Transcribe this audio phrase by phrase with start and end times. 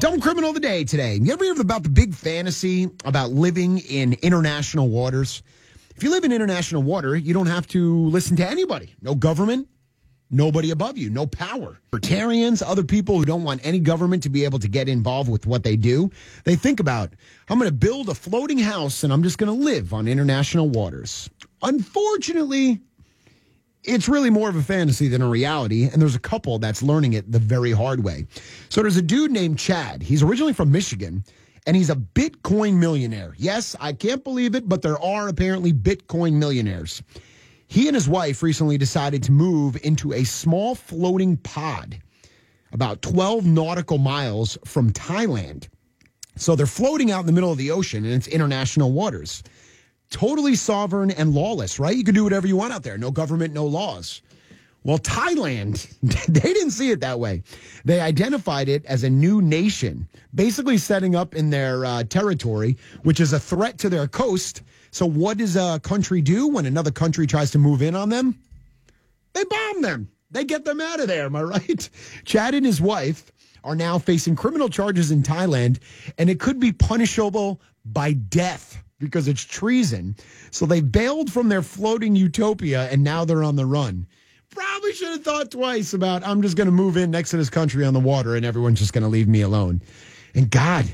[0.00, 1.16] Dumb criminal of the day today.
[1.16, 5.42] You ever hear about the big fantasy about living in international waters?
[5.96, 8.94] If you live in international water, you don't have to listen to anybody.
[9.02, 9.66] No government,
[10.30, 11.80] nobody above you, no power.
[11.90, 15.46] Libertarians, other people who don't want any government to be able to get involved with
[15.46, 16.12] what they do,
[16.44, 17.12] they think about,
[17.48, 20.68] I'm going to build a floating house and I'm just going to live on international
[20.68, 21.28] waters.
[21.60, 22.80] Unfortunately,
[23.84, 25.84] it's really more of a fantasy than a reality.
[25.84, 28.26] And there's a couple that's learning it the very hard way.
[28.68, 30.02] So there's a dude named Chad.
[30.02, 31.24] He's originally from Michigan
[31.66, 33.34] and he's a Bitcoin millionaire.
[33.36, 37.02] Yes, I can't believe it, but there are apparently Bitcoin millionaires.
[37.66, 41.98] He and his wife recently decided to move into a small floating pod
[42.72, 45.68] about 12 nautical miles from Thailand.
[46.36, 49.42] So they're floating out in the middle of the ocean and it's international waters
[50.10, 51.96] totally sovereign and lawless, right?
[51.96, 52.98] You can do whatever you want out there.
[52.98, 54.22] No government, no laws.
[54.84, 55.86] Well, Thailand,
[56.28, 57.42] they didn't see it that way.
[57.84, 63.20] They identified it as a new nation, basically setting up in their uh, territory, which
[63.20, 64.62] is a threat to their coast.
[64.90, 68.38] So, what does a country do when another country tries to move in on them?
[69.34, 70.10] They bomb them.
[70.30, 71.26] They get them out of there.
[71.26, 71.90] Am I right?
[72.24, 73.30] Chad and his wife
[73.64, 75.80] are now facing criminal charges in Thailand,
[76.16, 80.16] and it could be punishable by death because it's treason.
[80.50, 84.06] So they bailed from their floating utopia and now they're on the run.
[84.50, 87.50] Probably should have thought twice about I'm just going to move in next to this
[87.50, 89.82] country on the water and everyone's just going to leave me alone.
[90.34, 90.86] And God,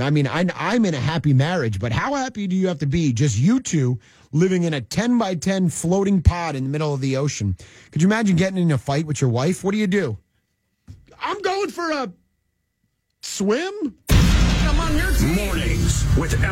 [0.00, 2.86] I mean, I, I'm in a happy marriage, but how happy do you have to
[2.86, 3.98] be just you two
[4.32, 7.56] living in a 10 by 10 floating pod in the middle of the ocean?
[7.90, 9.64] Could you imagine getting in a fight with your wife?
[9.64, 10.16] What do you do?
[11.18, 12.12] I'm going for a
[13.22, 13.96] swim.
[15.22, 16.38] Mornings with